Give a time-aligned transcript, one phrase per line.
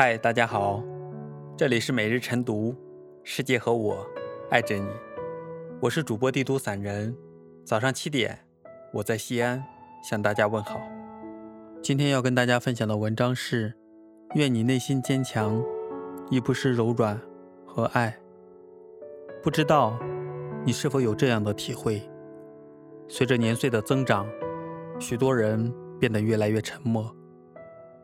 [0.00, 0.80] 嗨，大家好，
[1.56, 2.72] 这里是每日晨读，
[3.24, 4.06] 世界和我
[4.48, 4.86] 爱着你，
[5.80, 7.12] 我是主播帝都散人。
[7.64, 8.38] 早上七点，
[8.92, 9.60] 我在西安
[10.08, 10.80] 向大家问好。
[11.82, 13.74] 今天要跟大家分享的文章是：
[14.36, 15.60] 愿你内心坚强，
[16.30, 17.20] 亦不失柔软
[17.66, 18.16] 和爱。
[19.42, 19.98] 不知道
[20.64, 22.08] 你是否有这样的体会？
[23.08, 24.28] 随着年岁的增长，
[25.00, 27.12] 许多人变得越来越沉默，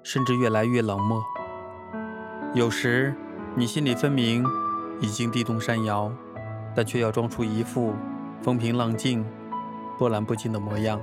[0.03, 1.23] 甚至越来越冷漠。
[2.55, 3.13] 有时，
[3.57, 4.47] 你心里分明
[5.01, 6.13] 已经地动山摇，
[6.73, 7.95] 但却要装出一副
[8.43, 9.27] 风平浪静、
[9.99, 11.01] 波澜不惊的模样；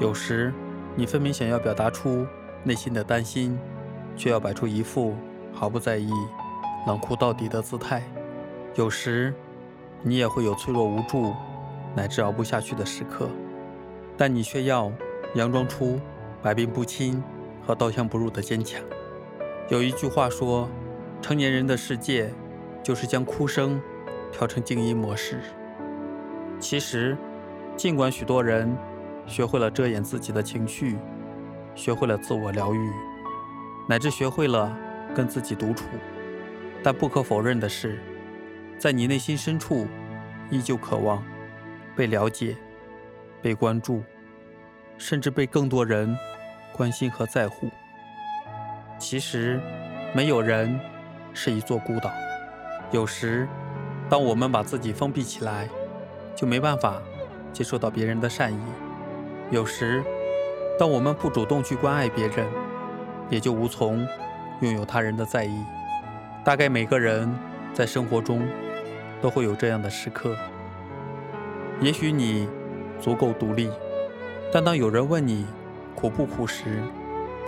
[0.00, 0.50] 有时，
[0.96, 2.26] 你分明想要表达出
[2.64, 3.58] 内心的担心，
[4.16, 5.14] 却要摆出一副
[5.52, 6.10] 毫不在意、
[6.86, 8.00] 冷酷到底的姿态；
[8.76, 9.34] 有时，
[10.02, 11.34] 你也会有脆弱无助
[11.94, 13.28] 乃至熬不下去的时刻，
[14.16, 14.90] 但你却要
[15.34, 16.00] 佯装出
[16.40, 17.22] 百病不侵
[17.66, 18.82] 和刀枪不入的坚强。
[19.70, 20.68] 有一句话说，
[21.22, 22.34] 成年人的世界
[22.82, 23.80] 就是将哭声
[24.32, 25.38] 调成静音模式。
[26.58, 27.16] 其实，
[27.76, 28.76] 尽管许多人
[29.28, 30.98] 学会了遮掩自己的情绪，
[31.76, 32.90] 学会了自我疗愈，
[33.88, 34.76] 乃至学会了
[35.14, 35.84] 跟自己独处，
[36.82, 38.00] 但不可否认的是，
[38.76, 39.86] 在你内心深处，
[40.50, 41.24] 依旧渴望
[41.94, 42.56] 被了解、
[43.40, 44.02] 被关注，
[44.98, 46.18] 甚至被更多人
[46.72, 47.70] 关心和在乎。
[49.00, 49.58] 其实，
[50.14, 50.78] 没有人
[51.32, 52.10] 是一座孤岛。
[52.92, 53.48] 有时，
[54.10, 55.66] 当我们把自己封闭起来，
[56.36, 57.00] 就没办法
[57.50, 58.58] 接受到别人的善意；
[59.50, 60.04] 有时，
[60.78, 62.46] 当我们不主动去关爱别人，
[63.30, 64.06] 也就无从
[64.60, 65.64] 拥有他人的在意。
[66.44, 67.34] 大概每个人
[67.72, 68.46] 在生活中
[69.22, 70.36] 都会有这样的时刻。
[71.80, 72.46] 也许你
[73.00, 73.70] 足够独立，
[74.52, 75.46] 但当有人问你
[75.94, 76.82] 苦不苦时，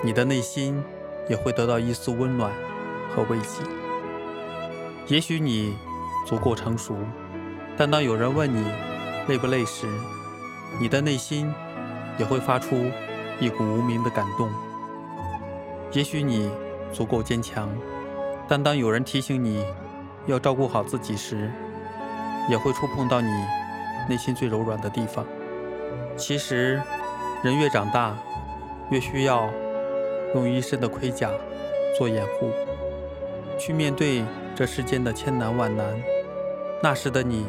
[0.02, 0.82] 你的内心。
[1.32, 2.52] 也会得到一丝温暖
[3.16, 3.62] 和慰藉。
[5.06, 5.74] 也许你
[6.26, 6.94] 足够成熟，
[7.74, 8.62] 但当有人问你
[9.28, 9.86] 累不累时，
[10.78, 11.50] 你的内心
[12.18, 12.76] 也会发出
[13.40, 14.50] 一股无名的感动。
[15.92, 16.50] 也许你
[16.92, 17.66] 足够坚强，
[18.46, 19.64] 但当有人提醒你
[20.26, 21.50] 要照顾好自己时，
[22.50, 23.30] 也会触碰到你
[24.06, 25.24] 内心最柔软的地方。
[26.14, 26.78] 其实，
[27.42, 28.14] 人越长大，
[28.90, 29.50] 越需要。
[30.34, 31.30] 用一身的盔甲
[31.96, 32.50] 做掩护，
[33.58, 35.86] 去面对这世间的千难万难。
[36.82, 37.46] 那时的你，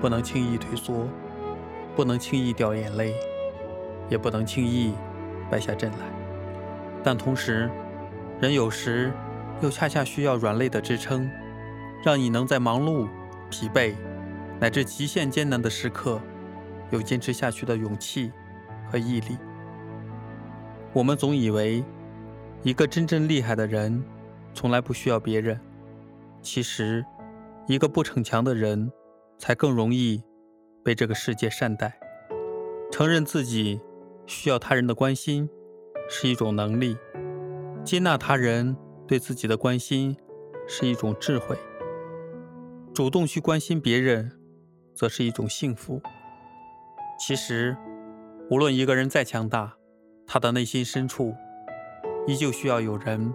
[0.00, 1.08] 不能轻易退缩，
[1.96, 3.14] 不能轻易掉眼泪，
[4.10, 4.92] 也不能轻易
[5.50, 5.98] 败下阵来。
[7.02, 7.70] 但同时，
[8.40, 9.10] 人有时
[9.62, 11.30] 又恰恰需要软肋的支撑，
[12.04, 13.08] 让你能在忙碌、
[13.50, 13.94] 疲惫
[14.60, 16.20] 乃至极限艰难的时刻，
[16.90, 18.30] 有坚持下去的勇气
[18.90, 19.38] 和毅力。
[20.92, 21.82] 我们总以为。
[22.64, 24.00] 一个真正厉害的人，
[24.54, 25.58] 从来不需要别人。
[26.40, 27.04] 其实，
[27.66, 28.92] 一个不逞强的人，
[29.36, 30.22] 才更容易
[30.84, 31.98] 被这个世界善待。
[32.92, 33.80] 承认自己
[34.26, 35.50] 需要他人的关心，
[36.08, 36.94] 是一种能力；
[37.84, 38.76] 接纳他人
[39.08, 40.16] 对自己的关心，
[40.68, 41.58] 是一种智慧。
[42.94, 44.30] 主动去关心别人，
[44.94, 46.00] 则是一种幸福。
[47.18, 47.76] 其实，
[48.50, 49.74] 无论一个人再强大，
[50.28, 51.34] 他的内心深处。
[52.26, 53.34] 依旧需要有人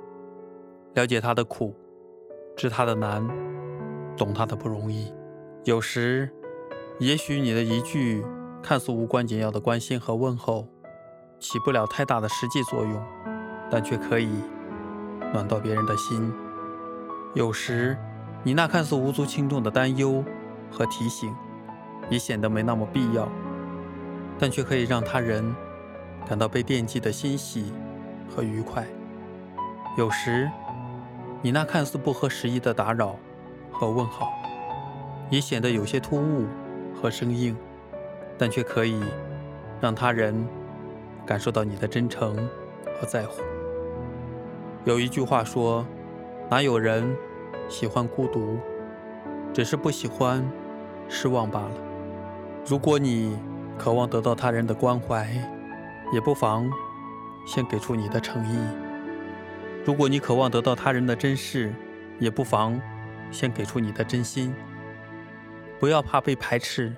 [0.93, 1.75] 了解他的苦，
[2.55, 3.27] 知他的难，
[4.15, 5.13] 懂他的不容易。
[5.65, 6.31] 有时，
[6.97, 8.25] 也许你的一句
[8.63, 10.65] 看似无关紧要的关心和问候，
[11.37, 13.03] 起不了太大的实际作用，
[13.69, 14.29] 但却可以
[15.33, 16.31] 暖到别人的心。
[17.35, 17.97] 有时，
[18.41, 20.23] 你那看似无足轻重的担忧
[20.71, 21.35] 和提醒，
[22.09, 23.27] 也显得没那么必要，
[24.39, 25.53] 但却可以让他人
[26.25, 27.73] 感到被惦记的欣喜。
[28.29, 28.85] 和愉快，
[29.97, 30.49] 有时
[31.41, 33.15] 你那看似不合时宜的打扰
[33.71, 34.31] 和问好，
[35.29, 36.45] 也显得有些突兀
[36.93, 37.55] 和生硬，
[38.38, 39.01] 但却可以
[39.79, 40.47] 让他人
[41.25, 42.35] 感受到你的真诚
[43.00, 43.41] 和在乎。
[44.85, 45.85] 有一句话说
[46.50, 47.15] ：“哪有人
[47.68, 48.57] 喜欢孤独，
[49.53, 50.47] 只是不喜欢
[51.09, 51.71] 失望罢了。”
[52.65, 53.38] 如果你
[53.77, 55.27] 渴望得到他人的关怀，
[56.13, 56.69] 也不妨。
[57.47, 58.59] 先给出你的诚意。
[59.85, 61.73] 如果你渴望得到他人的珍视，
[62.19, 62.79] 也不妨
[63.31, 64.53] 先给出你的真心。
[65.79, 66.94] 不要怕被排斥，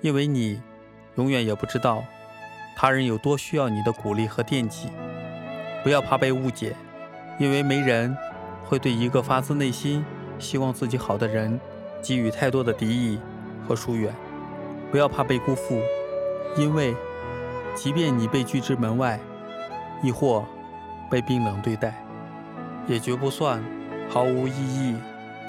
[0.00, 0.62] 因为你
[1.16, 2.02] 永远也不知道
[2.74, 4.88] 他人有多需要你的鼓励和惦记。
[5.84, 6.74] 不要怕被误解，
[7.38, 8.16] 因为没人
[8.64, 10.02] 会对一个发自内心
[10.38, 11.60] 希望自己好的人
[12.00, 13.20] 给予太多的敌意
[13.68, 14.14] 和疏远。
[14.90, 15.82] 不要怕被辜负，
[16.56, 16.94] 因为
[17.74, 19.20] 即便你被拒之门外。
[20.02, 20.44] 亦或
[21.10, 21.94] 被冰冷对待，
[22.86, 23.62] 也绝不算
[24.08, 24.96] 毫无意义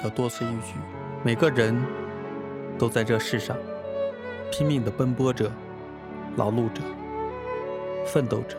[0.02, 0.74] 的多此一举。
[1.22, 1.76] 每个人
[2.78, 3.56] 都在这世上
[4.52, 5.50] 拼命地奔波着、
[6.36, 6.82] 劳碌着、
[8.06, 8.56] 奋斗着。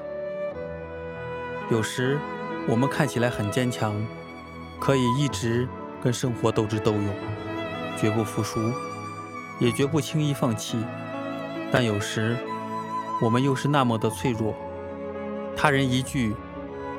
[1.70, 2.20] 有时
[2.68, 3.94] 我们看起来很坚强，
[4.80, 5.68] 可以一直
[6.04, 7.10] 跟生活斗智斗勇，
[7.98, 8.60] 绝不服输，
[9.60, 10.78] 也绝不轻易放弃。
[11.72, 12.36] 但有时
[13.22, 14.54] 我们又是那么的脆弱，
[15.56, 16.36] 他人一句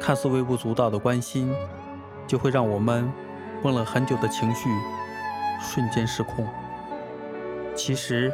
[0.01, 1.55] 看似微不足道的关心，
[2.27, 3.13] 就会让我们
[3.63, 4.69] 闷了很久的情绪
[5.61, 6.47] 瞬间失控。
[7.75, 8.33] 其实，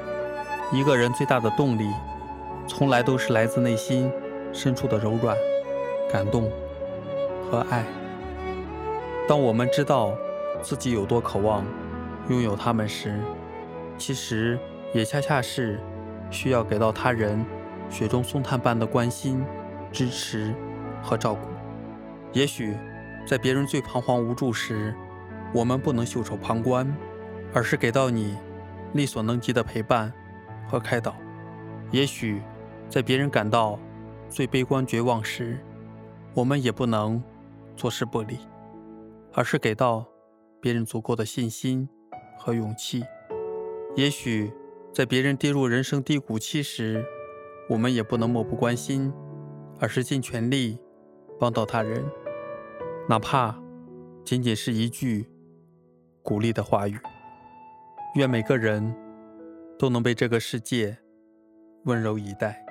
[0.72, 1.90] 一个人最大的动力，
[2.66, 4.10] 从来都是来自内心
[4.52, 5.36] 深处的柔软。
[6.10, 6.50] 感动
[7.50, 7.86] 和爱。
[9.26, 10.12] 当我们知道
[10.60, 11.64] 自己有多渴望
[12.28, 13.18] 拥有他们时，
[13.96, 14.58] 其实
[14.92, 15.80] 也恰恰是
[16.30, 17.42] 需要给到他人
[17.88, 19.42] 雪中送炭般的关心、
[19.92, 20.54] 支持
[21.02, 21.40] 和照顾。
[22.32, 22.74] 也许
[23.26, 24.94] 在别人最彷徨无助时，
[25.52, 26.92] 我们不能袖手旁观，
[27.52, 28.36] 而是给到你
[28.94, 30.12] 力所能及的陪伴
[30.66, 31.14] 和开导。
[31.90, 32.40] 也许
[32.88, 33.78] 在别人感到
[34.30, 35.58] 最悲观绝望时，
[36.32, 37.22] 我们也不能
[37.76, 38.38] 坐视不理，
[39.34, 40.08] 而是给到
[40.60, 41.86] 别人足够的信心
[42.38, 43.04] 和勇气。
[43.94, 44.50] 也许
[44.90, 47.04] 在别人跌入人生低谷期时，
[47.68, 49.12] 我们也不能漠不关心，
[49.82, 50.78] 而是尽全力
[51.40, 52.04] 帮到他人，
[53.08, 53.60] 哪怕
[54.24, 55.28] 仅仅是一句
[56.22, 56.96] 鼓励的话语。
[58.14, 58.94] 愿每个人
[59.76, 60.96] 都能被这个世界
[61.86, 62.64] 温柔以待。